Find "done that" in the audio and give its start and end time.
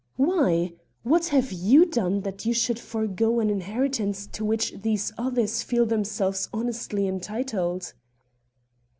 1.85-2.43